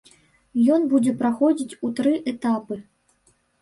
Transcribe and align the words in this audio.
Ён 0.77 0.81
будзе 0.95 1.15
праходзіць 1.21 1.77
у 1.87 1.93
тры 2.03 2.17
этапы. 2.35 2.85